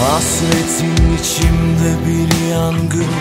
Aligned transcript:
Hasretin 0.00 1.18
içimde 1.18 1.92
bir 2.06 2.50
yangın. 2.50 3.14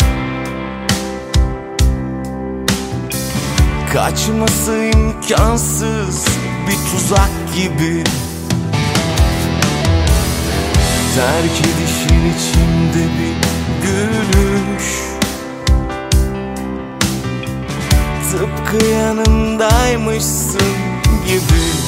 Kaçması 3.93 4.77
imkansız 4.77 6.25
bir 6.67 6.91
tuzak 6.91 7.29
gibi. 7.55 8.03
Terk 11.15 11.57
edişin 11.59 12.23
içimde 12.35 13.03
bir 13.17 13.35
gülüş. 13.87 14.87
Tıpkı 18.31 18.85
yanımdaymışsın 18.85 20.73
gibi 21.27 21.86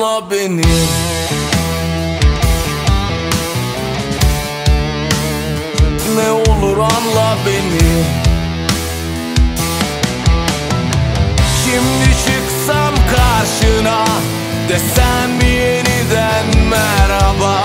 anla 0.00 0.30
beni. 0.30 0.62
Ne 6.16 6.30
olur 6.30 6.78
anla 6.78 7.36
beni. 7.46 8.04
Şimdi 11.64 12.16
çıksam 12.26 12.94
karşına 13.16 14.04
Desem 14.68 15.40
yeniden 15.40 16.68
merhaba 16.70 17.62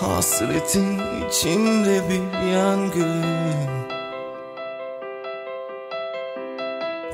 Hasretin 0.00 1.00
içinde 1.28 2.02
bir 2.08 2.22
yangın. 2.52 3.24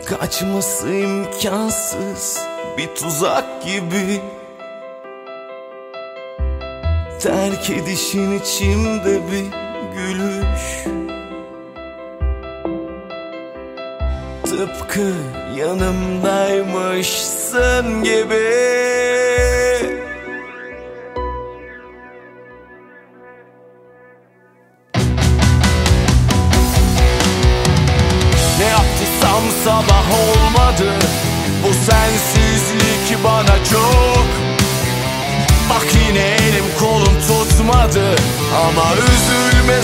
Kaçması 0.07 0.89
imkansız 0.89 2.41
bir 2.79 2.89
tuzak 2.95 3.65
gibi. 3.65 4.21
Terk 7.21 7.71
edişin 7.71 8.39
içimde 8.39 9.21
bir 9.33 9.45
gülüş. 9.95 10.85
Tıpkı 14.43 15.13
yanımdaymışsın 15.57 18.03
gibi 18.03 18.45
sabah 29.65 30.05
olmadı. 30.11 30.93
Bu 31.63 31.73
sensizlik 31.75 33.25
bana 33.25 33.65
çok. 33.65 34.27
Bak 35.71 35.87
yine 36.07 36.21
elim 36.21 36.65
kolum 36.79 37.21
tutmadı. 37.29 38.17
Ama 38.67 38.95
üzülme 38.95 39.83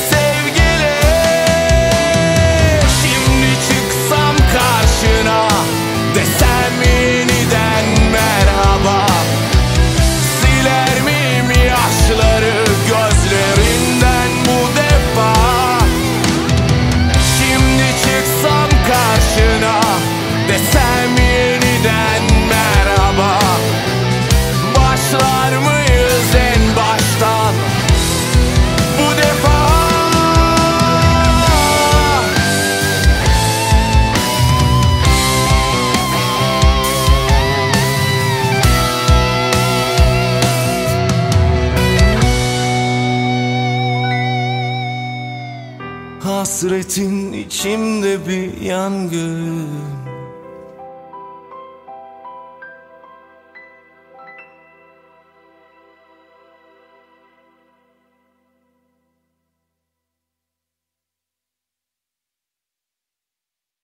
Hasretin 46.31 47.33
içimde 47.33 48.29
bir 48.29 48.61
yangın 48.61 49.69